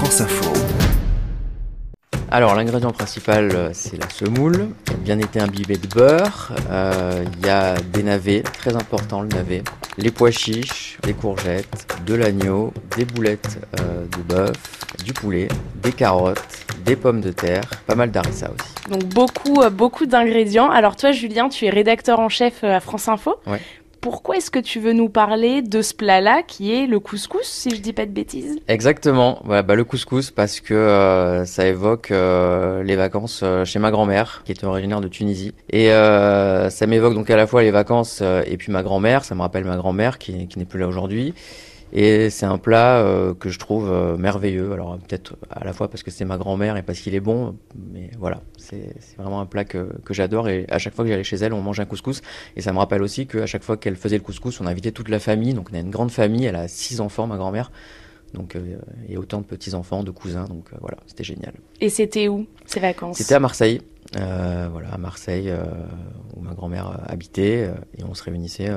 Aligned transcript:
France 0.00 0.22
Info. 0.22 0.50
Alors 2.30 2.54
l'ingrédient 2.54 2.90
principal 2.90 3.50
euh, 3.52 3.68
c'est 3.74 4.00
la 4.00 4.08
semoule, 4.08 4.70
qui 4.86 4.94
a 4.94 4.96
bien 4.96 5.18
été 5.18 5.40
imbibée 5.40 5.76
de 5.76 5.86
beurre, 5.88 6.52
Euh, 6.70 7.22
il 7.34 7.46
y 7.46 7.50
a 7.50 7.74
des 7.74 8.02
navets, 8.02 8.40
très 8.40 8.74
important 8.76 9.20
le 9.20 9.28
navet, 9.28 9.62
les 9.98 10.10
pois 10.10 10.30
chiches, 10.30 10.96
des 11.02 11.12
courgettes, 11.12 11.86
de 12.06 12.14
l'agneau, 12.14 12.72
des 12.96 13.04
boulettes 13.04 13.58
euh, 13.78 14.06
de 14.06 14.22
bœuf, 14.22 14.56
du 15.04 15.12
poulet, 15.12 15.48
des 15.82 15.92
carottes, 15.92 16.64
des 16.82 16.96
pommes 16.96 17.20
de 17.20 17.32
terre, 17.32 17.64
pas 17.86 17.94
mal 17.94 18.10
d'harissa 18.10 18.46
aussi. 18.46 18.88
Donc 18.88 19.04
beaucoup, 19.04 19.60
beaucoup 19.70 20.06
d'ingrédients. 20.06 20.70
Alors 20.70 20.96
toi, 20.96 21.12
Julien, 21.12 21.50
tu 21.50 21.66
es 21.66 21.70
rédacteur 21.70 22.20
en 22.20 22.30
chef 22.30 22.64
à 22.64 22.80
France 22.80 23.06
Info. 23.08 23.34
Ouais. 23.46 23.60
Pourquoi 24.00 24.38
est-ce 24.38 24.50
que 24.50 24.58
tu 24.58 24.80
veux 24.80 24.94
nous 24.94 25.10
parler 25.10 25.60
de 25.60 25.82
ce 25.82 25.92
plat-là 25.92 26.42
qui 26.42 26.72
est 26.72 26.86
le 26.86 27.00
couscous, 27.00 27.46
si 27.46 27.68
je 27.68 27.82
dis 27.82 27.92
pas 27.92 28.06
de 28.06 28.10
bêtises? 28.10 28.58
Exactement, 28.66 29.40
voilà, 29.44 29.62
bah, 29.62 29.74
le 29.74 29.84
couscous 29.84 30.30
parce 30.30 30.60
que 30.60 30.72
euh, 30.72 31.44
ça 31.44 31.66
évoque 31.66 32.10
euh, 32.10 32.82
les 32.82 32.96
vacances 32.96 33.42
euh, 33.42 33.66
chez 33.66 33.78
ma 33.78 33.90
grand-mère 33.90 34.40
qui 34.46 34.52
était 34.52 34.64
originaire 34.64 35.02
de 35.02 35.08
Tunisie. 35.08 35.52
Et 35.70 35.88
ça 35.90 36.86
m'évoque 36.86 37.14
donc 37.14 37.28
à 37.28 37.36
la 37.36 37.46
fois 37.46 37.62
les 37.62 37.70
vacances 37.70 38.22
et 38.46 38.56
puis 38.56 38.72
ma 38.72 38.82
grand-mère, 38.82 39.24
ça 39.24 39.34
me 39.34 39.42
rappelle 39.42 39.64
ma 39.64 39.76
grand-mère 39.76 40.18
qui 40.18 40.48
n'est 40.56 40.64
plus 40.64 40.80
là 40.80 40.88
aujourd'hui 40.88 41.34
et 41.92 42.30
c'est 42.30 42.46
un 42.46 42.58
plat 42.58 42.98
euh, 42.98 43.34
que 43.34 43.48
je 43.48 43.58
trouve 43.58 43.90
euh, 43.90 44.16
merveilleux. 44.16 44.72
Alors 44.72 44.98
peut-être 44.98 45.36
à 45.50 45.64
la 45.64 45.72
fois 45.72 45.88
parce 45.88 46.02
que 46.02 46.10
c'est 46.10 46.24
ma 46.24 46.38
grand-mère 46.38 46.76
et 46.76 46.82
parce 46.82 47.00
qu'il 47.00 47.14
est 47.14 47.20
bon, 47.20 47.56
mais 47.92 48.10
voilà, 48.18 48.42
c'est 48.56 48.94
vraiment 49.18 49.40
un 49.40 49.46
plat 49.46 49.64
que, 49.64 49.90
que 50.04 50.14
j'adore. 50.14 50.48
Et 50.48 50.66
à 50.70 50.78
chaque 50.78 50.94
fois 50.94 51.04
que 51.04 51.10
j'allais 51.10 51.24
chez 51.24 51.36
elle, 51.36 51.52
on 51.52 51.62
mangeait 51.62 51.82
un 51.82 51.86
couscous. 51.86 52.22
Et 52.56 52.60
ça 52.60 52.72
me 52.72 52.78
rappelle 52.78 53.02
aussi 53.02 53.26
qu'à 53.26 53.46
chaque 53.46 53.64
fois 53.64 53.76
qu'elle 53.76 53.96
faisait 53.96 54.18
le 54.18 54.22
couscous, 54.22 54.60
on 54.60 54.66
invitait 54.66 54.92
toute 54.92 55.08
la 55.08 55.18
famille, 55.18 55.54
donc 55.54 55.68
on 55.72 55.74
a 55.74 55.80
une 55.80 55.90
grande 55.90 56.10
famille, 56.10 56.44
elle 56.44 56.56
a 56.56 56.68
six 56.68 57.00
enfants, 57.00 57.26
ma 57.26 57.36
grand-mère. 57.36 57.72
Donc, 58.32 58.54
euh, 58.54 58.78
et 59.08 59.16
autant 59.16 59.40
de 59.40 59.44
petits-enfants, 59.44 60.04
de 60.04 60.12
cousins, 60.12 60.44
donc 60.44 60.68
euh, 60.72 60.76
voilà, 60.80 60.98
c'était 61.06 61.24
génial. 61.24 61.52
Et 61.80 61.88
c'était 61.88 62.28
où 62.28 62.46
ces 62.64 62.78
vacances? 62.78 63.16
C'était 63.16 63.34
à 63.34 63.40
Marseille, 63.40 63.82
voilà, 64.14 64.90
à 64.92 64.98
Marseille, 64.98 65.52
où 66.36 66.40
ma 66.40 66.54
grand-mère 66.54 67.00
habitait, 67.08 67.68
et 67.98 68.04
on 68.04 68.14
se 68.14 68.22
réunissait 68.22 68.70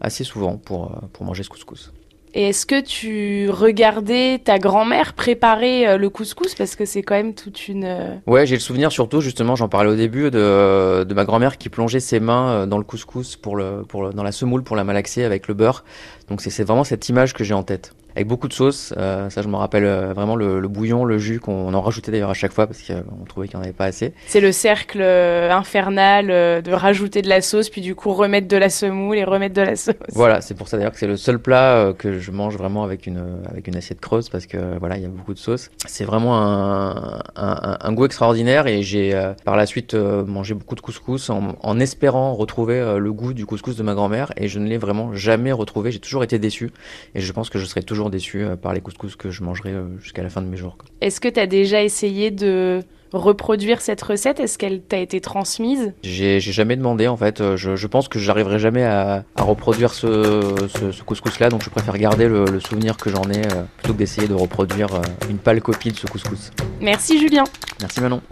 assez 0.00 0.22
souvent 0.22 0.56
pour, 0.56 0.92
pour 1.12 1.26
manger 1.26 1.42
ce 1.42 1.48
couscous. 1.48 1.92
Et 2.34 2.48
est-ce 2.48 2.64
que 2.64 2.80
tu 2.80 3.50
regardais 3.50 4.38
ta 4.42 4.58
grand-mère 4.58 5.12
préparer 5.12 5.86
euh, 5.86 5.98
le 5.98 6.08
couscous? 6.08 6.54
Parce 6.54 6.76
que 6.76 6.86
c'est 6.86 7.02
quand 7.02 7.14
même 7.14 7.34
toute 7.34 7.68
une. 7.68 7.84
euh, 7.84 8.14
Ouais, 8.26 8.46
j'ai 8.46 8.54
le 8.56 8.60
souvenir 8.60 8.90
surtout, 8.90 9.20
justement, 9.20 9.54
j'en 9.54 9.68
parlais 9.68 9.90
au 9.90 9.96
début, 9.96 10.30
de, 10.30 11.04
de 11.04 11.14
ma 11.14 11.24
grand-mère 11.26 11.58
qui 11.58 11.68
plongeait 11.68 12.00
ses 12.00 12.20
mains 12.20 12.50
euh, 12.62 12.66
dans 12.66 12.78
le 12.78 12.84
couscous, 12.84 13.36
pour 13.36 13.54
le, 13.56 13.82
pour 13.86 14.02
le- 14.04 14.12
dans 14.14 14.22
la 14.22 14.32
semoule 14.32 14.62
pour 14.62 14.76
la 14.76 14.84
malaxer 14.84 15.24
avec 15.24 15.46
le 15.46 15.52
beurre. 15.54 15.84
Donc 16.30 16.40
c'est 16.40 16.64
vraiment 16.64 16.84
cette 16.84 17.06
image 17.10 17.34
que 17.34 17.44
j'ai 17.44 17.52
en 17.54 17.64
tête. 17.64 17.92
Avec 18.14 18.26
beaucoup 18.28 18.48
de 18.48 18.52
sauce, 18.52 18.92
euh, 18.96 19.30
ça 19.30 19.42
je 19.42 19.48
me 19.48 19.56
rappelle 19.56 19.84
euh, 19.84 20.12
vraiment 20.12 20.36
le, 20.36 20.60
le 20.60 20.68
bouillon, 20.68 21.04
le 21.04 21.18
jus 21.18 21.40
qu'on 21.40 21.72
en 21.74 21.80
rajoutait 21.80 22.12
d'ailleurs 22.12 22.30
à 22.30 22.34
chaque 22.34 22.52
fois 22.52 22.66
parce 22.66 22.82
qu'on 22.82 23.24
trouvait 23.26 23.48
qu'il 23.48 23.56
n'y 23.58 23.62
en 23.62 23.64
avait 23.64 23.72
pas 23.72 23.86
assez. 23.86 24.12
C'est 24.26 24.40
le 24.40 24.52
cercle 24.52 25.00
euh, 25.00 25.50
infernal 25.52 26.30
euh, 26.30 26.60
de 26.60 26.72
rajouter 26.72 27.22
de 27.22 27.28
la 27.28 27.40
sauce, 27.40 27.68
puis 27.70 27.80
du 27.80 27.94
coup 27.94 28.12
remettre 28.12 28.48
de 28.48 28.56
la 28.56 28.68
semoule 28.70 29.16
et 29.16 29.24
remettre 29.24 29.54
de 29.54 29.62
la 29.62 29.76
sauce. 29.76 29.94
Voilà, 30.10 30.40
c'est 30.40 30.54
pour 30.54 30.68
ça 30.68 30.76
d'ailleurs 30.76 30.92
que 30.92 30.98
c'est 30.98 31.06
le 31.06 31.16
seul 31.16 31.38
plat 31.38 31.76
euh, 31.76 31.92
que 31.92 32.18
je 32.18 32.30
mange 32.30 32.56
vraiment 32.56 32.84
avec 32.84 33.06
une, 33.06 33.22
avec 33.50 33.66
une 33.68 33.76
assiette 33.76 34.00
creuse 34.00 34.28
parce 34.28 34.46
que 34.46 34.78
voilà, 34.78 34.96
il 34.96 35.02
y 35.02 35.06
a 35.06 35.08
beaucoup 35.08 35.34
de 35.34 35.38
sauce. 35.38 35.70
C'est 35.86 36.04
vraiment 36.04 36.36
un, 36.38 36.90
un, 36.92 37.22
un- 37.36 37.78
un 37.80 37.92
goût 37.92 38.04
extraordinaire 38.04 38.66
et 38.66 38.82
j'ai 38.82 39.14
euh, 39.14 39.32
par 39.44 39.56
la 39.56 39.66
suite 39.66 39.94
euh, 39.94 40.24
mangé 40.24 40.54
beaucoup 40.54 40.74
de 40.74 40.80
couscous 40.80 41.30
en, 41.30 41.56
en 41.62 41.80
espérant 41.80 42.34
retrouver 42.34 42.78
euh, 42.78 42.98
le 42.98 43.12
goût 43.12 43.32
du 43.32 43.46
couscous 43.46 43.76
de 43.76 43.82
ma 43.82 43.94
grand-mère 43.94 44.32
et 44.36 44.48
je 44.48 44.58
ne 44.58 44.66
l'ai 44.68 44.78
vraiment 44.78 45.14
jamais 45.14 45.52
retrouvé. 45.52 45.90
J'ai 45.90 45.98
toujours 46.00 46.24
été 46.24 46.38
déçu 46.38 46.70
et 47.14 47.20
je 47.20 47.32
pense 47.32 47.48
que 47.50 47.58
je 47.58 47.64
serai 47.64 47.82
toujours 47.82 48.01
déçu 48.10 48.42
euh, 48.42 48.56
par 48.56 48.72
les 48.74 48.80
couscous 48.80 49.16
que 49.16 49.30
je 49.30 49.42
mangerai 49.42 49.70
euh, 49.70 49.98
jusqu'à 50.00 50.22
la 50.22 50.28
fin 50.28 50.42
de 50.42 50.46
mes 50.46 50.56
jours. 50.56 50.76
Est-ce 51.00 51.20
que 51.20 51.28
tu 51.28 51.40
as 51.40 51.46
déjà 51.46 51.82
essayé 51.82 52.30
de 52.30 52.80
reproduire 53.12 53.80
cette 53.80 54.00
recette? 54.02 54.40
Est-ce 54.40 54.56
qu'elle 54.58 54.80
t'a 54.80 54.98
été 54.98 55.20
transmise? 55.20 55.92
J'ai 56.02 56.40
jamais 56.40 56.76
demandé 56.76 57.08
en 57.08 57.16
fait. 57.16 57.40
Euh, 57.40 57.56
Je, 57.56 57.76
je 57.76 57.86
pense 57.86 58.08
que 58.08 58.18
j'arriverai 58.18 58.58
jamais 58.58 58.84
à, 58.84 59.24
à 59.36 59.42
reproduire 59.42 59.92
ce, 59.92 60.42
ce, 60.78 60.92
ce 60.92 61.02
couscous-là, 61.02 61.48
donc 61.48 61.62
je 61.62 61.70
préfère 61.70 61.96
garder 61.98 62.28
le, 62.28 62.44
le 62.46 62.60
souvenir 62.60 62.96
que 62.96 63.10
j'en 63.10 63.24
ai 63.30 63.38
euh, 63.46 63.62
plutôt 63.78 63.92
que 63.94 63.98
d'essayer 63.98 64.28
de 64.28 64.34
reproduire 64.34 64.94
euh, 64.94 65.00
une 65.30 65.38
pâle 65.38 65.60
copie 65.60 65.92
de 65.92 65.96
ce 65.96 66.06
couscous. 66.06 66.50
Merci 66.80 67.18
Julien. 67.18 67.44
Merci 67.80 68.00
Manon. 68.00 68.20